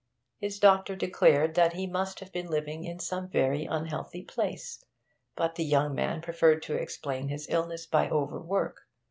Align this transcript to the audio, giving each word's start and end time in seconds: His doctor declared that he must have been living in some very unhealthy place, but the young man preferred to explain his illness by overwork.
His 0.39 0.57
doctor 0.57 0.95
declared 0.95 1.53
that 1.53 1.73
he 1.73 1.85
must 1.85 2.21
have 2.21 2.31
been 2.31 2.47
living 2.47 2.85
in 2.85 2.97
some 2.97 3.29
very 3.29 3.65
unhealthy 3.65 4.23
place, 4.23 4.83
but 5.35 5.53
the 5.53 5.63
young 5.63 5.93
man 5.93 6.21
preferred 6.21 6.63
to 6.63 6.73
explain 6.73 7.27
his 7.27 7.47
illness 7.51 7.85
by 7.85 8.09
overwork. 8.09 8.87